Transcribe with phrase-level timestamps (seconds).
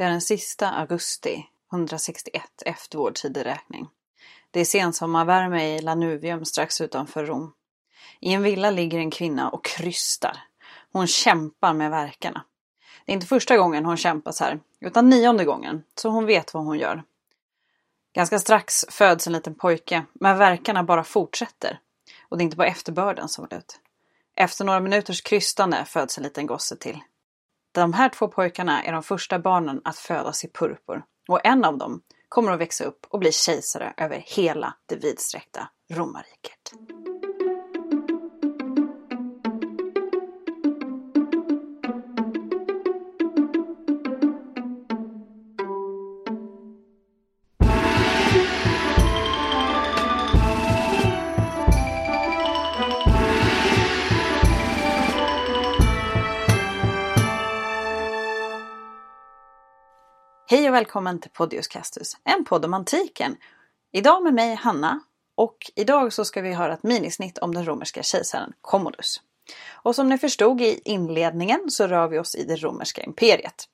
[0.00, 3.88] Det är den sista augusti 161 efter vår tideräkning.
[4.50, 7.52] Det är sensommarvärme i Lanuvium strax utanför Rom.
[8.20, 10.38] I en villa ligger en kvinna och krystar.
[10.92, 12.44] Hon kämpar med verkarna.
[13.04, 16.64] Det är inte första gången hon kämpas här, utan nionde gången, så hon vet vad
[16.64, 17.02] hon gör.
[18.12, 21.78] Ganska strax föds en liten pojke, men verkarna bara fortsätter.
[22.28, 23.80] Och det är inte bara efterbörden som är ut.
[24.36, 27.00] Efter några minuters krystande föds en liten gosse till.
[27.72, 31.78] De här två pojkarna är de första barnen att födas i purpur och en av
[31.78, 36.72] dem kommer att växa upp och bli kejsare över hela det vidsträckta romarriket.
[60.70, 63.36] Och välkommen till Podius Castus, en podd om antiken.
[63.92, 65.00] Idag med mig Hanna
[65.34, 69.20] och idag så ska vi höra ett minisnitt om den romerska kejsaren Commodus.
[69.70, 73.64] Och som ni förstod i inledningen så rör vi oss i det romerska imperiet.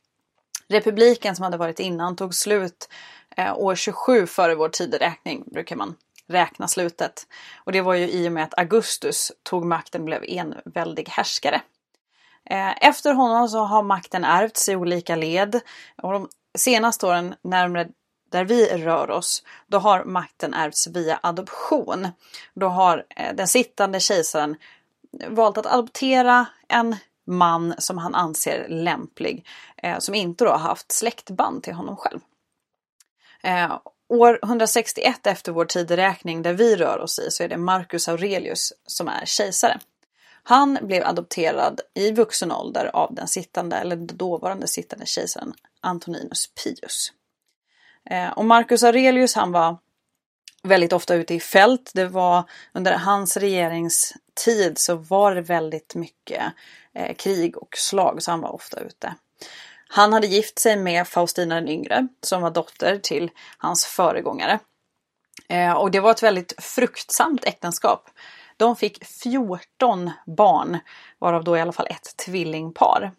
[0.68, 2.88] Republiken som hade varit innan tog slut
[3.36, 5.94] eh, år 27 före vår tideräkning brukar man
[6.28, 7.26] räkna slutet.
[7.64, 11.60] Och det var ju i och med att Augustus tog makten och blev enväldig härskare.
[12.50, 15.60] Eh, efter honom så har makten ärvts i olika led.
[16.02, 17.88] Och de senaste åren, närmare
[18.30, 22.08] där vi rör oss, då har makten ärvts via adoption.
[22.54, 24.56] Då har eh, den sittande kejsaren
[25.28, 30.92] valt att adoptera en man som han anser lämplig, eh, som inte då har haft
[30.92, 32.20] släktband till honom själv.
[33.42, 38.08] Eh, år 161 efter vår tideräkning där vi rör oss i så är det Marcus
[38.08, 39.80] Aurelius som är kejsare.
[40.48, 47.12] Han blev adopterad i vuxen ålder av den sittande, eller dåvarande sittande kejsaren Antoninus Pius.
[48.10, 49.78] Eh, och Marcus Aurelius han var
[50.62, 51.90] väldigt ofta ute i fält.
[51.94, 56.42] Det var under hans regeringstid så var det väldigt mycket
[56.94, 59.14] eh, krig och slag så han var ofta ute.
[59.88, 64.58] Han hade gift sig med Faustina den yngre som var dotter till hans föregångare.
[65.48, 68.10] Eh, och det var ett väldigt fruktsamt äktenskap.
[68.56, 70.78] De fick 14 barn,
[71.18, 73.12] varav då i alla fall ett tvillingpar.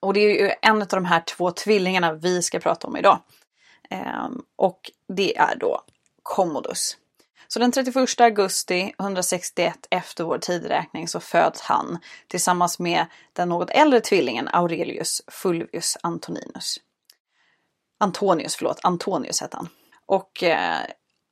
[0.00, 3.18] Och det är ju en av de här två tvillingarna vi ska prata om idag.
[3.90, 5.80] Ehm, och det är då
[6.22, 6.96] Commodus.
[7.48, 13.70] Så den 31 augusti 161 efter vår tideräkning så föds han tillsammans med den något
[13.70, 16.80] äldre tvillingen Aurelius Fulvius Antoninus.
[17.98, 19.68] Antonius, förlåt, Antonius hette han.
[20.06, 20.80] Och eh,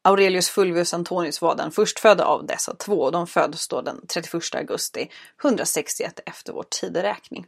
[0.09, 4.55] Aurelius Fulvius Antonius var den förstfödda av dessa två och de föddes då den 31
[4.55, 5.11] augusti
[5.43, 7.47] 161 efter vår tideräkning.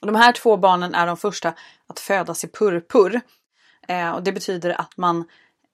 [0.00, 1.54] de här två barnen är de första
[1.86, 3.20] att födas i purpur.
[3.88, 5.24] Eh, och det betyder att man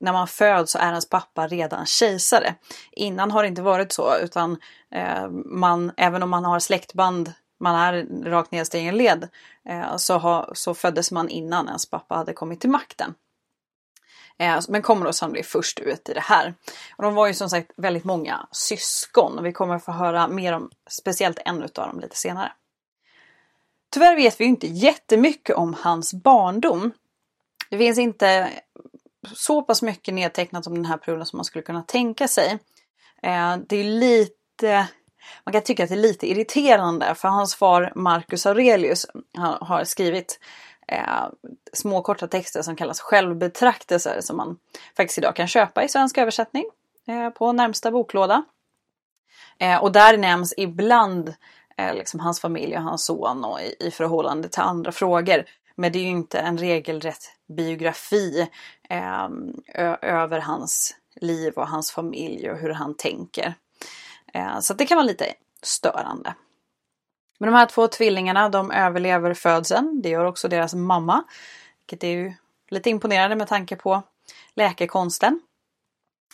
[0.00, 2.54] när man föds så är ens pappa redan kejsare.
[2.92, 4.56] Innan har det inte varit så utan
[4.90, 9.28] eh, man, även om man har släktband, man är rakt nedstigen led,
[9.68, 13.14] eh, så, ha, så föddes man innan ens pappa hade kommit till makten.
[14.38, 16.54] Eh, men kommer då sannolikt först ut i det här.
[16.96, 20.52] Och de var ju som sagt väldigt många syskon och vi kommer få höra mer
[20.52, 22.52] om speciellt en av dem lite senare.
[23.90, 26.92] Tyvärr vet vi inte jättemycket om hans barndom.
[27.70, 28.50] Det finns inte
[29.34, 32.58] så pass mycket nedtecknat om den här perioden som man skulle kunna tänka sig.
[33.22, 34.88] Eh, det är lite
[35.44, 39.06] man kan tycka att det är lite irriterande för hans far Marcus Aurelius
[39.60, 40.40] har skrivit
[40.88, 41.24] eh,
[41.72, 44.58] små korta texter som kallas självbetraktelser som man
[44.96, 46.64] faktiskt idag kan köpa i svensk översättning
[47.08, 48.44] eh, på närmsta boklåda.
[49.58, 51.34] Eh, och där nämns ibland
[51.76, 55.44] eh, liksom hans familj och hans son och i, i förhållande till andra frågor.
[55.76, 57.24] Men det är ju inte en regelrätt
[57.56, 58.48] biografi
[58.90, 59.28] eh,
[60.02, 63.54] över hans liv och hans familj och hur han tänker.
[64.34, 66.34] Eh, så det kan vara lite störande.
[67.38, 70.02] Men de här två tvillingarna de överlever födseln.
[70.02, 71.24] Det gör också deras mamma.
[71.80, 72.34] Vilket är ju
[72.70, 74.02] lite imponerande med tanke på
[74.54, 75.40] läkekonsten.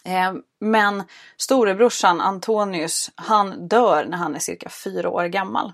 [0.05, 1.03] Eh, men
[1.37, 5.73] storebrorsan Antonius han dör när han är cirka fyra år gammal.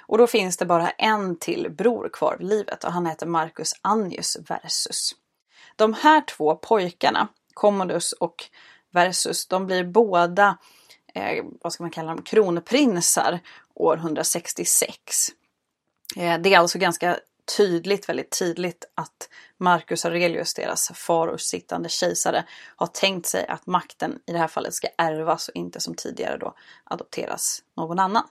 [0.00, 3.72] Och då finns det bara en till bror kvar i livet och han heter Marcus
[3.82, 5.14] Annius Versus.
[5.76, 8.44] De här två pojkarna, Commodus och
[8.90, 10.58] Versus, de blir båda
[11.14, 13.40] eh, vad ska man kalla dem, kronprinsar
[13.74, 15.28] år 166.
[16.16, 17.18] Eh, det är alltså ganska
[17.56, 19.28] tydligt, väldigt tydligt att
[19.58, 22.44] Marcus Aurelius, deras far och sittande kejsare,
[22.76, 26.38] har tänkt sig att makten i det här fallet ska ärvas och inte som tidigare
[26.38, 26.54] då
[26.84, 28.24] adopteras någon annan.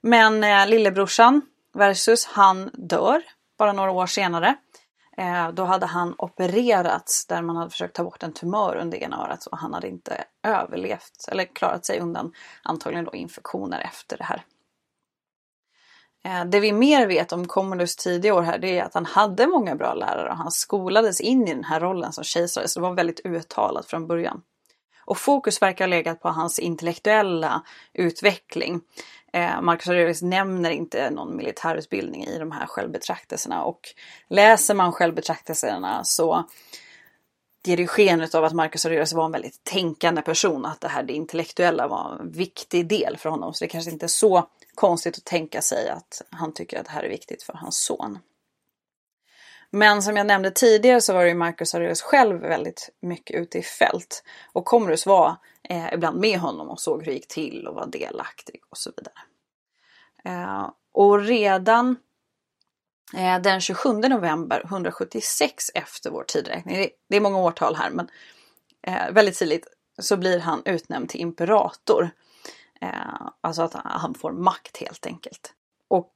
[0.00, 1.42] Men eh, lillebrorsan
[1.74, 3.22] Versus, han dör
[3.58, 4.56] bara några år senare.
[5.18, 9.24] Eh, då hade han opererats där man hade försökt ta bort en tumör under ena
[9.24, 12.32] örat och han hade inte överlevt eller klarat sig undan
[12.62, 14.44] antagligen då infektioner efter det här.
[16.24, 19.46] Eh, det vi mer vet om Commodus tidiga år här det är att han hade
[19.46, 22.86] många bra lärare och han skolades in i den här rollen som kejsare så det
[22.86, 24.42] var väldigt uttalat från början.
[25.04, 27.62] Och fokus verkar ha legat på hans intellektuella
[27.92, 28.80] utveckling.
[29.32, 33.80] Eh, Marcus Aurelius nämner inte någon militärutbildning i de här självbetraktelserna och
[34.28, 36.44] läser man självbetraktelserna så
[37.64, 41.02] ger det sken av att Marcus Aurelius var en väldigt tänkande person, att det här
[41.02, 43.54] det intellektuella var en viktig del för honom.
[43.54, 46.92] Så det kanske inte är så konstigt att tänka sig att han tycker att det
[46.92, 48.18] här är viktigt för hans son.
[49.70, 53.62] Men som jag nämnde tidigare så var ju Marcus Aurelius själv väldigt mycket ute i
[53.62, 54.24] fält.
[54.52, 55.36] Och Commodus var
[55.68, 58.92] eh, ibland med honom och såg hur det gick till och var delaktig och så
[58.96, 59.14] vidare.
[60.24, 61.96] Eh, och redan
[63.14, 68.10] eh, den 27 november 176 efter vår tidräkning, det, det är många årtal här men
[68.82, 69.66] eh, väldigt tidigt
[69.98, 72.10] så blir han utnämnd till imperator.
[72.80, 75.52] Eh, alltså att han får makt helt enkelt.
[75.88, 76.12] Och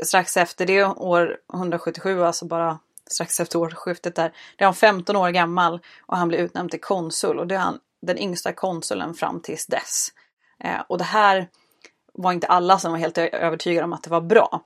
[0.00, 2.78] strax efter det, år 177, alltså bara
[3.10, 6.80] strax efter årsskiftet där, det är han 15 år gammal och han blir utnämnd till
[6.80, 10.08] konsul och det är han den yngsta konsulen fram tills dess.
[10.64, 11.48] Eh, och det här
[12.12, 14.64] var inte alla som var helt övertygade om att det var bra.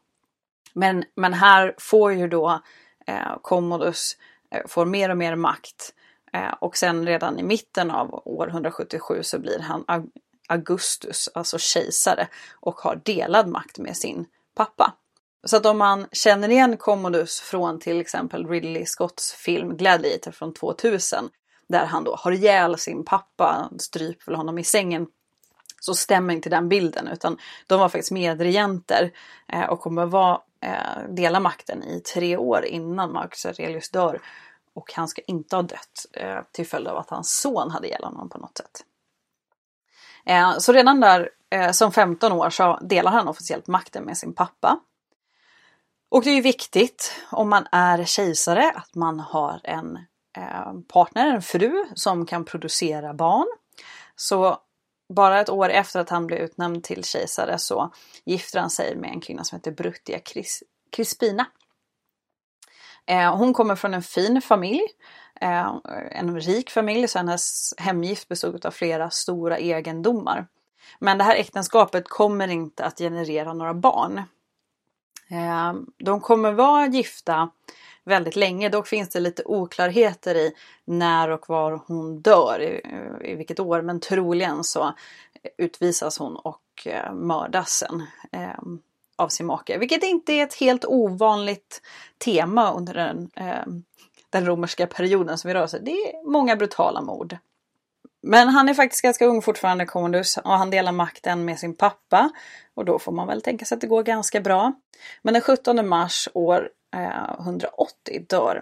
[0.75, 2.61] Men, men här får ju då
[3.06, 4.17] eh, Commodus
[4.50, 5.94] eh, får mer och mer makt
[6.32, 9.85] eh, och sen redan i mitten av år 177 så blir han
[10.49, 12.28] Augustus, alltså kejsare
[12.61, 14.94] och har delad makt med sin pappa.
[15.44, 20.55] Så att om man känner igen Commodus från till exempel Ridley Scotts film Gladiator från
[20.55, 21.28] 2000
[21.73, 25.07] där han då har ihjäl sin pappa, stryper honom i sängen
[25.85, 29.13] så stämmer inte den bilden utan de var faktiskt medregenter
[29.49, 34.21] eh, och kommer vara, eh, dela makten i tre år innan Marcus Aurelius dör.
[34.75, 38.05] Och han ska inte ha dött eh, till följd av att hans son hade ihjäl
[38.05, 38.85] honom på något sätt.
[40.27, 44.35] Eh, så redan där eh, som 15 år så delar han officiellt makten med sin
[44.35, 44.81] pappa.
[46.09, 49.99] Och det är ju viktigt om man är kejsare att man har en
[50.37, 53.46] Eh, partner, en fru som kan producera barn.
[54.17, 54.58] Så
[55.08, 57.93] bara ett år efter att han blev utnämnd till kejsare så
[58.25, 61.46] gifter han sig med en kvinna som heter Bruttia Cris Crispina.
[63.06, 64.82] Eh, hon kommer från en fin familj,
[65.40, 65.75] eh,
[66.11, 70.46] en rik familj, så hennes hemgift bestod av flera stora egendomar.
[70.99, 74.23] Men det här äktenskapet kommer inte att generera några barn.
[75.99, 77.50] De kommer vara gifta
[78.04, 78.69] väldigt länge.
[78.69, 80.52] Dock finns det lite oklarheter i
[80.84, 82.81] när och var hon dör, i,
[83.31, 83.82] i vilket år.
[83.82, 84.94] Men troligen så
[85.58, 88.02] utvisas hon och eh, mördas sen
[88.32, 88.60] eh,
[89.16, 89.78] av sin make.
[89.78, 91.82] Vilket inte är ett helt ovanligt
[92.19, 93.66] tema under den, eh,
[94.31, 95.78] den romerska perioden som vi rör oss i.
[95.78, 97.37] Det är många brutala mord.
[98.23, 102.31] Men han är faktiskt ganska ung fortfarande, Commodus, och han delar makten med sin pappa.
[102.75, 104.73] Och då får man väl tänka sig att det går ganska bra.
[105.23, 108.61] Men den 17 mars år eh, 180 dör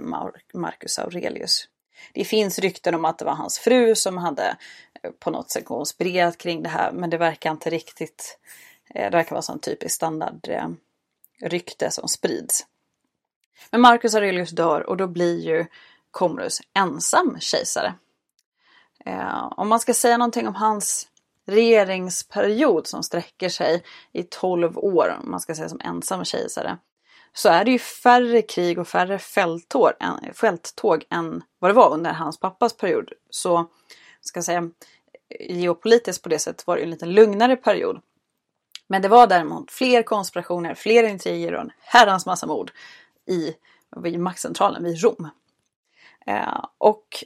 [0.55, 1.69] Marcus Aurelius.
[2.13, 4.57] Det finns rykten om att det var hans fru som hade
[5.03, 8.39] eh, på något sätt konspirerat kring det här men det verkar inte riktigt...
[8.95, 10.49] Eh, det verkar vara sån typiskt standard
[11.43, 12.67] rykte som sprids.
[13.71, 15.67] Men Marcus Aurelius dör och då blir ju
[16.11, 17.95] Commodus ensam kejsare.
[19.07, 21.07] Eh, om man ska säga någonting om hans
[21.47, 26.79] regeringsperiod som sträcker sig i 12 år, om man ska säga som ensam kejsare,
[27.33, 31.93] så är det ju färre krig och färre fälttåg, än, fälttåg än vad det var
[31.93, 33.13] under hans pappas period.
[33.31, 33.67] Så,
[34.21, 34.71] ska jag säga,
[35.41, 38.01] geopolitiskt på det sättet var det en lite lugnare period.
[38.87, 42.73] Men det var däremot fler konspirationer, fler intriger och en herrans massa mord
[43.27, 43.55] i,
[43.97, 45.29] vid maktcentralen vid Rom.
[46.27, 47.25] Eh, och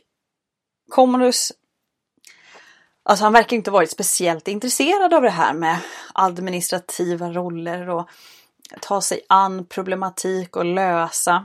[0.90, 1.52] Commodus
[3.06, 5.78] Alltså han verkar inte varit speciellt intresserad av det här med
[6.14, 8.08] administrativa roller och
[8.80, 11.44] ta sig an problematik och lösa.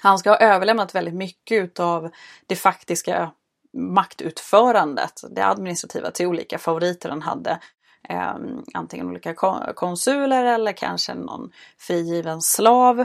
[0.00, 2.10] Han ska ha överlämnat väldigt mycket av
[2.46, 3.30] det faktiska
[3.72, 7.60] maktutförandet, det administrativa, till olika favoriter han hade.
[8.08, 8.34] Eh,
[8.74, 9.34] antingen olika
[9.74, 13.04] konsuler eller kanske någon frigiven slav.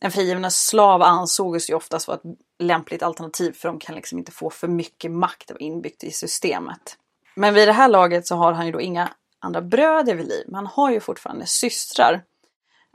[0.00, 4.32] En frigiven slav ansågs ju oftast vara ett lämpligt alternativ för de kan liksom inte
[4.32, 6.96] få för mycket makt inbyggt i systemet.
[7.34, 10.44] Men vid det här laget så har han ju då inga andra bröder vid liv,
[10.46, 12.22] men han har ju fortfarande systrar.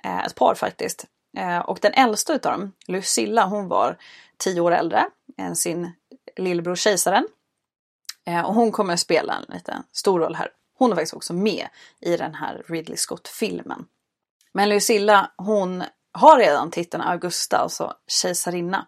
[0.03, 1.05] Eh, ett par faktiskt.
[1.37, 3.97] Eh, och den äldsta utav dem, Lucilla, hon var
[4.37, 5.05] tio år äldre
[5.37, 5.91] än sin
[6.35, 7.27] lillebror kejsaren.
[8.25, 10.49] Eh, och hon kommer att spela en lite stor roll här.
[10.77, 11.67] Hon är faktiskt också med
[11.99, 13.85] i den här Ridley Scott-filmen.
[14.53, 18.87] Men Lucilla, hon har redan titeln Augusta, alltså kejsarinna.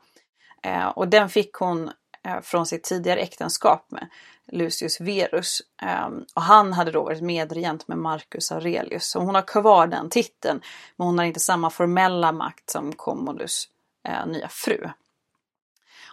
[0.64, 1.92] Eh, och den fick hon
[2.24, 4.08] eh, från sitt tidigare äktenskap med
[4.52, 5.62] Lucius Verus.
[5.82, 9.08] Eh, och han hade då varit medregent med Marcus Aurelius.
[9.08, 10.62] Så hon har kvar den titeln,
[10.96, 13.68] men hon har inte samma formella makt som Commodus
[14.08, 14.90] eh, nya fru.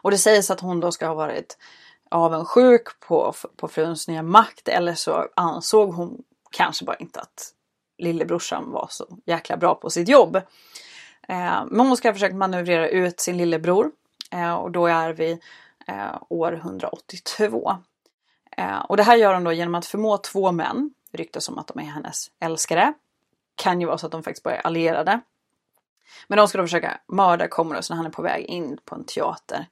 [0.03, 1.59] Och det sägs att hon då ska ha varit
[2.11, 7.53] avundsjuk på, på fruns nya makt eller så ansåg hon kanske bara inte att
[7.99, 10.37] lillebrorsan var så jäkla bra på sitt jobb.
[11.29, 13.91] Eh, men hon ska ha försökt manövrera ut sin lillebror
[14.35, 15.39] Eh, och då är vi
[15.87, 17.77] eh, år 182.
[18.57, 21.67] Eh, och det här gör hon då genom att förmå två män, ryktas om att
[21.67, 22.93] de är hennes älskare.
[23.55, 25.21] Kan ju vara så att de faktiskt bara är allierade.
[26.27, 29.05] Men de ska då försöka mörda Commodus när han är på väg in på en
[29.05, 29.67] teater.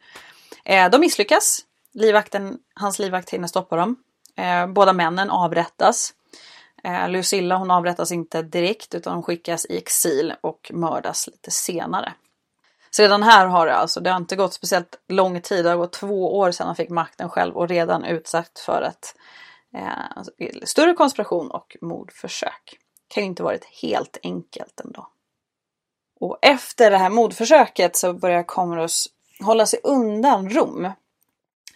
[0.65, 1.61] Eh, de misslyckas.
[1.93, 3.97] Livvakten, hans livvakt hinner stoppa dem.
[4.37, 6.15] Eh, båda männen avrättas.
[6.85, 12.13] Eh, Lucilla hon avrättas inte direkt utan hon skickas i exil och mördas lite senare.
[12.97, 15.77] Så redan här har det alltså, det har inte gått speciellt lång tid, det har
[15.77, 19.15] gått två år sedan han fick makten själv och redan utsatt för ett
[19.75, 22.79] eh, större konspiration och mordförsök.
[23.09, 25.09] Kan ju inte varit helt enkelt ändå.
[26.21, 29.09] Och efter det här mordförsöket så börjar Komros
[29.41, 30.93] hålla sig undan Rom.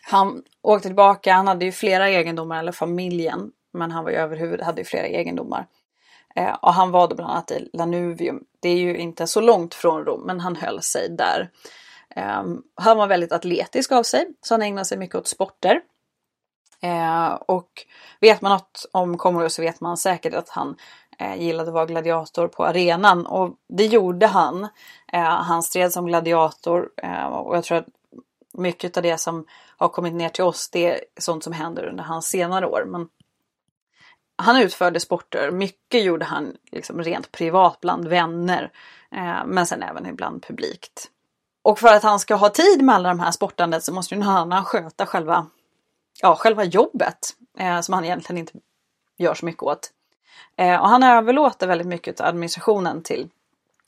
[0.03, 4.61] Han åkte tillbaka, han hade ju flera egendomar, eller familjen, men han var ju överhuvud,
[4.61, 5.67] hade ju flera egendomar.
[6.37, 8.45] Eh, och han var då bland annat i Lanuvium.
[8.61, 11.51] Det är ju inte så långt från Rom, men han höll sig där.
[12.17, 12.43] Eh,
[12.75, 15.81] han var väldigt atletisk av sig, så han ägnade sig mycket åt sporter.
[16.81, 17.71] Eh, och
[18.21, 20.77] vet man något om Commodus så vet man säkert att han
[21.19, 24.69] eh, gillade att vara gladiator på arenan och det gjorde han.
[25.13, 27.87] Eh, han stred som gladiator eh, och jag tror att
[28.53, 32.05] mycket av det som har kommit ner till oss det är sånt som händer under
[32.05, 32.85] hans senare år.
[32.87, 33.09] Men
[34.37, 38.71] han utförde sporter, mycket gjorde han liksom rent privat bland vänner.
[39.13, 41.11] Eh, men sen även ibland publikt.
[41.63, 44.21] Och för att han ska ha tid med alla de här sportandet så måste ju
[44.21, 45.47] någon annan sköta själva,
[46.23, 47.37] ja, själva jobbet.
[47.59, 48.53] Eh, som han egentligen inte
[49.19, 49.91] gör så mycket åt.
[50.57, 53.29] Eh, och han överlåter väldigt mycket av administrationen till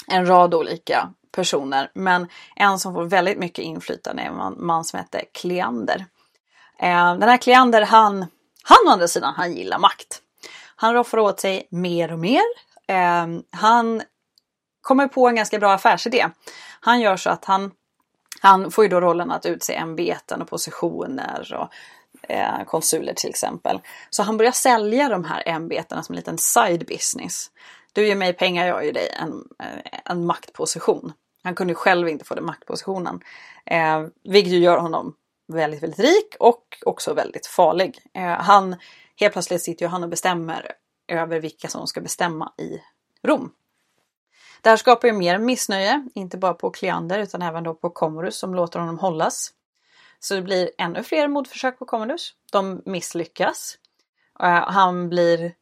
[0.06, 1.90] en rad olika personer.
[1.94, 6.06] Men en som får väldigt mycket inflytande är en man som heter Kleander.
[6.78, 8.26] Eh, den här Kleander, han,
[8.62, 10.22] han å andra sidan, han gillar makt.
[10.80, 12.42] Han roffar åt sig mer och mer.
[12.88, 14.02] Eh, han
[14.80, 16.26] kommer på en ganska bra affärsidé.
[16.80, 17.70] Han gör så att han,
[18.40, 21.68] han får ju då rollen att utse ämbeten och positioner och
[22.30, 23.80] eh, konsuler till exempel.
[24.10, 27.50] Så han börjar sälja de här ämbetena som en liten side business.
[27.92, 31.12] Du ger mig pengar, jag ger dig en, eh, en maktposition.
[31.42, 33.20] Han kunde själv inte få den maktpositionen.
[33.66, 35.14] Eh, vilket ju gör honom
[35.52, 37.98] väldigt, väldigt rik och också väldigt farlig.
[38.14, 38.76] Eh, han,
[39.20, 40.72] helt plötsligt sitter ju han och bestämmer
[41.08, 42.80] över vilka som ska bestämma i
[43.22, 43.52] Rom.
[44.62, 48.38] Det här skapar ju mer missnöje, inte bara på Kleander utan även då på Commodus
[48.38, 49.52] som låter honom hållas.
[50.20, 52.34] Så det blir ännu fler mordförsök på Commodus.
[52.52, 53.78] De misslyckas.
[54.40, 55.54] Eh, han blir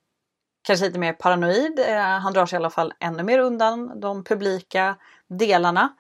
[0.63, 1.79] kanske lite mer paranoid.
[1.79, 4.97] Eh, han drar sig i alla fall ännu mer undan de publika
[5.27, 5.97] delarna.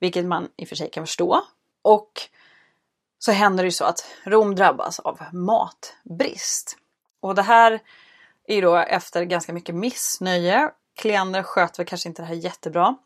[0.00, 1.42] Vilket man i och för sig kan förstå.
[1.82, 2.12] Och
[3.18, 6.76] så händer det ju så att Rom drabbas av matbrist.
[7.20, 7.80] Och det här
[8.46, 10.70] är ju då efter ganska mycket missnöje.
[10.96, 12.96] Kleander sköt väl kanske inte det här jättebra.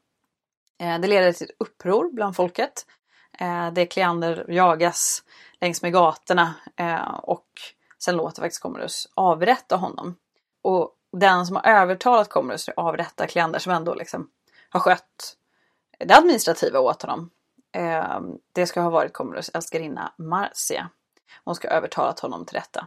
[0.80, 2.86] Eh, det leder till ett uppror bland folket.
[3.38, 5.22] Det det Kleander jagas
[5.60, 7.46] längs med gatorna eh, och
[7.98, 10.16] sen låter faktiskt Commodus avrätta honom.
[10.62, 14.30] Och den som har övertalat Commodus att avrätta Kleander som ändå liksom
[14.68, 15.36] har skött
[15.98, 17.30] det administrativa åt honom.
[18.52, 20.90] Det ska ha varit Commodus älskarinna Marcia.
[21.44, 22.86] Hon ska ha övertalat honom till detta.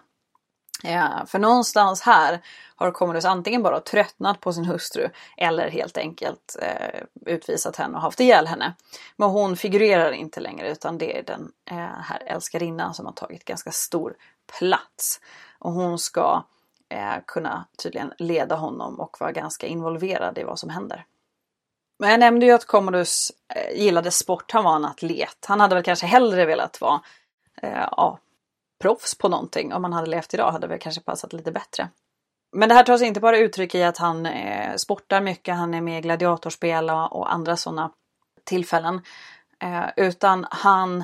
[0.88, 2.42] Ja, för någonstans här
[2.76, 8.02] har Commodus antingen bara tröttnat på sin hustru eller helt enkelt eh, utvisat henne och
[8.02, 8.74] haft ihjäl henne.
[9.16, 13.46] Men hon figurerar inte längre utan det är den eh, här älskarinnan som har tagit
[13.46, 14.16] ganska stor
[14.60, 15.20] plats.
[15.60, 16.44] Och hon ska
[16.90, 21.06] eh, kunna tydligen leda honom och vara ganska involverad i vad som händer.
[22.00, 25.46] Men jag nämnde ju att Commodus eh, gillade sport, han var en atlet.
[25.48, 27.02] Han hade väl kanske hellre velat vara
[27.62, 28.20] eh, ja,
[28.86, 29.74] proffs på någonting.
[29.74, 31.90] Om han hade levt idag hade det kanske passat lite bättre.
[32.52, 35.74] Men det här tar sig inte bara uttryck i att han eh, sportar mycket, han
[35.74, 37.92] är med i gladiatorspel och andra sådana
[38.44, 39.02] tillfällen.
[39.60, 41.04] Eh, utan han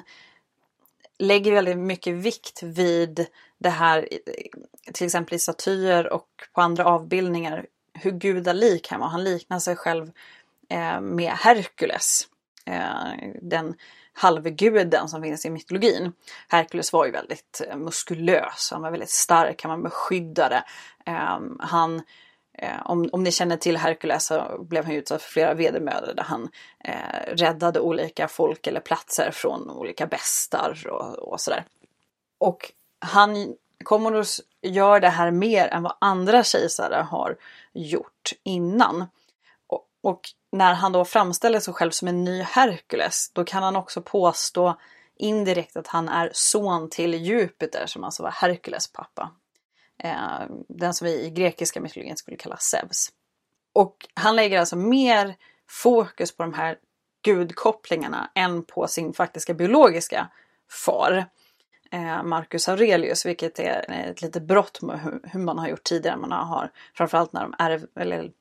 [1.20, 3.26] lägger väldigt mycket vikt vid
[3.58, 4.08] det här,
[4.94, 9.08] till exempel i statyer och på andra avbildningar, hur gudalik han var.
[9.08, 10.12] Han liknar sig själv
[10.70, 12.28] eh, med Herkules.
[12.66, 13.76] Eh, den
[14.14, 16.14] halvguden som finns i mytologin.
[16.48, 20.64] Herkules var ju väldigt eh, muskulös, han var väldigt stark, han var beskyddare.
[21.06, 22.02] Ehm, han
[22.62, 26.24] Eh, om, om ni känner till Herkules så blev han utsatt för flera vedermödor där
[26.24, 26.50] han
[26.84, 31.66] eh, räddade olika folk eller platser från olika bestar och, och sådär.
[32.38, 37.38] Och han, Commodus gör det här mer än vad andra kejsare har
[37.74, 39.06] gjort innan.
[40.02, 44.02] Och, när han då framställer sig själv som en ny Herkules, då kan han också
[44.02, 44.78] påstå
[45.16, 49.32] indirekt att han är son till Jupiter som alltså var Herkules pappa.
[50.04, 53.10] Eh, den som vi i grekiska mytologin skulle kalla Zeus.
[53.74, 55.36] Och han lägger alltså mer
[55.70, 56.78] fokus på de här
[57.22, 60.28] gudkopplingarna än på sin faktiska biologiska
[60.86, 61.26] far.
[61.92, 66.18] Eh, Marcus Aurelius, vilket är ett litet brott med hur man har gjort tidigare.
[66.18, 68.32] Man har, framförallt när de ärv, eller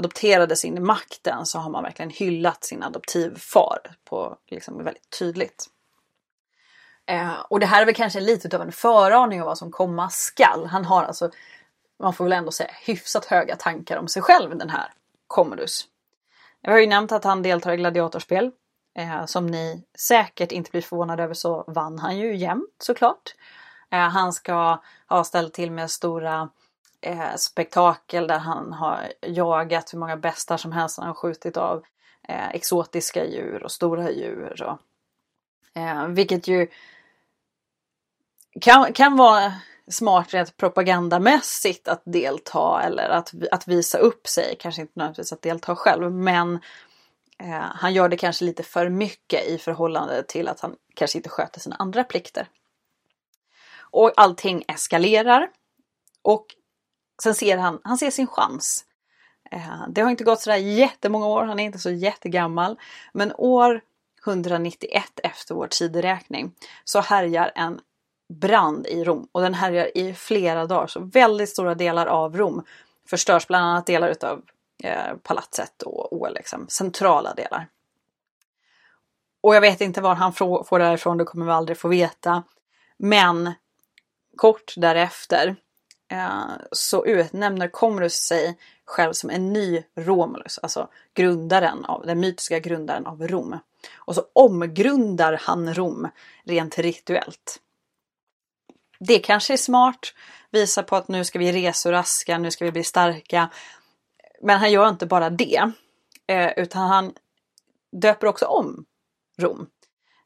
[0.00, 5.66] adopterades in i makten så har man verkligen hyllat sin adoptivfar på liksom väldigt tydligt.
[7.06, 10.10] Eh, och det här är väl kanske lite av en föraning av vad som komma
[10.10, 10.66] skall.
[10.66, 11.30] Han har alltså,
[11.98, 14.92] man får väl ändå säga, hyfsat höga tankar om sig själv den här
[15.26, 15.86] Commodus.
[16.60, 18.50] Jag har ju nämnt att han deltar i gladiatorspel.
[18.94, 23.34] Eh, som ni säkert inte blir förvånade över så vann han ju jämt såklart.
[23.90, 26.48] Eh, han ska ha ställt till med stora
[27.00, 30.98] eh, spektakel där han har jagat hur många bästar som helst.
[30.98, 31.84] Han har skjutit av
[32.28, 34.62] eh, exotiska djur och stora djur.
[34.62, 34.78] Och,
[35.80, 36.68] eh, vilket ju
[38.60, 39.52] kan, kan vara
[39.88, 44.56] smart rent propagandamässigt att delta eller att, att visa upp sig.
[44.60, 46.54] Kanske inte nödvändigtvis att delta själv men
[47.38, 51.28] eh, han gör det kanske lite för mycket i förhållande till att han kanske inte
[51.28, 52.48] sköter sina andra plikter.
[53.92, 55.50] Och allting eskalerar.
[56.22, 56.46] Och
[57.22, 58.84] sen ser han, han ser sin chans.
[59.50, 62.78] Eh, det har inte gått sådär jättemånga år, han är inte så jättegammal.
[63.12, 63.80] Men år
[64.26, 66.52] 191 efter vår tideräkning
[66.84, 67.80] så härjar en
[68.28, 70.86] brand i Rom och den härjar i flera dagar.
[70.86, 72.64] Så väldigt stora delar av Rom
[73.08, 74.42] förstörs, bland annat delar utav
[74.82, 77.68] eh, palatset och, och liksom, centrala delar.
[79.40, 81.88] Och jag vet inte var han får det här ifrån, det kommer vi aldrig få
[81.88, 82.42] veta.
[82.96, 83.52] Men
[84.36, 85.56] kort därefter
[86.10, 92.20] Eh, så utnämner Komrus sig själv som en ny Romulus, alltså, alltså grundaren av, den
[92.20, 93.58] mytiska grundaren av Rom.
[93.96, 96.08] Och så omgrundar han Rom
[96.44, 97.60] rent rituellt
[99.00, 100.14] det kanske är smart.
[100.50, 103.50] Visa på att nu ska vi resa raska, nu ska vi bli starka.
[104.42, 105.72] Men han gör inte bara det.
[106.26, 107.12] Eh, utan han
[107.92, 108.84] döper också om
[109.38, 109.66] Rom.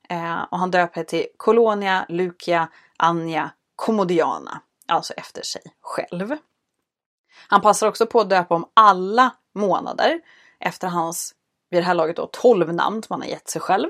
[0.09, 4.61] Eh, och han döper till Colonia, Lucia, Anja, Commodiana.
[4.89, 6.37] Alltså efter sig själv.
[7.49, 10.21] Han passar också på att döpa om alla månader
[10.61, 11.35] efter hans,
[11.71, 13.89] vid det här laget då, 12 namn som han har gett sig själv.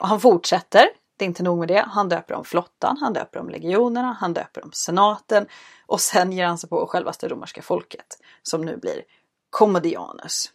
[0.00, 3.40] Och han fortsätter det är inte nog med det, han döper om flottan, han döper
[3.40, 5.46] om legionerna, han döper om senaten
[5.86, 9.02] och sen ger han sig på självaste romerska folket som nu blir
[9.50, 10.52] Commodianus.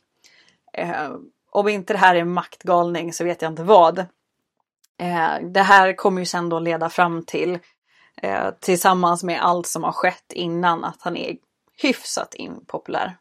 [0.74, 1.12] Eh,
[1.52, 4.00] om inte det här är maktgalning så vet jag inte vad.
[4.97, 7.60] Eh, det här kommer ju sen då leda fram till
[8.17, 11.38] eh, tillsammans med allt som har skett innan att han är
[11.82, 13.17] hyfsat impopulär.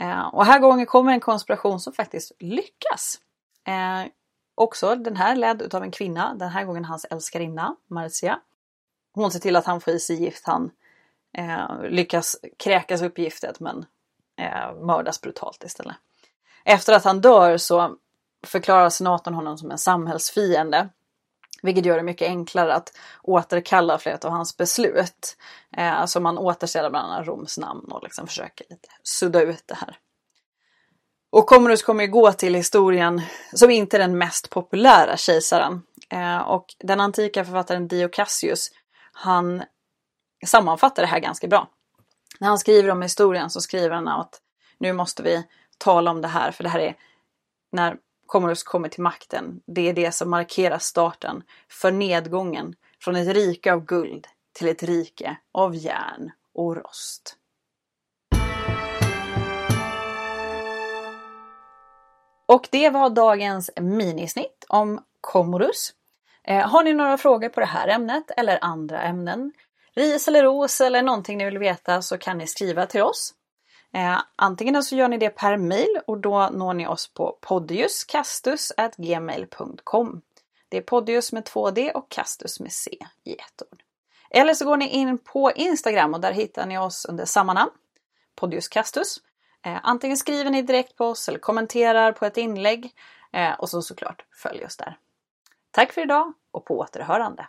[0.00, 3.20] Eh, och här gången kommer en konspiration som faktiskt lyckas.
[3.66, 4.10] Eh,
[4.58, 8.40] Också den här ledd av en kvinna, den här gången hans älskarinna Marcia.
[9.14, 10.46] Hon ser till att han får i sig gift.
[10.46, 10.70] Han
[11.38, 13.86] eh, lyckas kräkas upp giftet men
[14.38, 15.96] eh, mördas brutalt istället.
[16.64, 17.96] Efter att han dör så
[18.46, 20.88] förklarar senatorn honom som en samhällsfiende.
[21.62, 22.92] Vilket gör det mycket enklare att
[23.22, 25.36] återkalla flera av hans beslut.
[25.76, 29.74] Eh, alltså man återställer bland annat Roms namn och liksom försöker lite sudda ut det
[29.74, 29.98] här.
[31.30, 33.22] Och Commodus kommer ju gå till historien
[33.54, 35.82] som inte den mest populära kejsaren.
[36.10, 38.70] Eh, och den antika författaren Dio Cassius,
[39.12, 39.62] han
[40.46, 41.68] sammanfattar det här ganska bra.
[42.40, 44.40] När han skriver om historien så skriver han att
[44.78, 45.44] nu måste vi
[45.78, 46.96] tala om det här för det här är
[47.72, 49.60] när Commodus kommer till makten.
[49.66, 54.82] Det är det som markerar starten för nedgången från ett rike av guld till ett
[54.82, 57.36] rike av järn och rost.
[62.46, 65.92] Och det var dagens minisnitt om Commodus.
[66.44, 69.52] Eh, har ni några frågor på det här ämnet eller andra ämnen?
[69.94, 73.34] Ris eller ros eller någonting ni vill veta så kan ni skriva till oss.
[73.96, 80.22] Eh, antingen så gör ni det per mail och då når ni oss på podiuscastus.gmail.com.
[80.68, 83.82] Det är podius med 2D och castus med C i ett ord.
[84.30, 87.72] Eller så går ni in på Instagram och där hittar ni oss under samma namn,
[88.34, 89.20] Podius Castus.
[89.62, 92.94] Eh, antingen skriver ni direkt på oss eller kommenterar på ett inlägg
[93.32, 94.98] eh, och så såklart följ oss där.
[95.70, 97.46] Tack för idag och på återhörande!